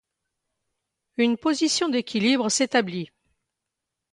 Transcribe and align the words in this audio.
Une 1.17 1.37
position 1.37 1.87
d'équilibre 1.87 2.49
s'établit. 2.49 3.11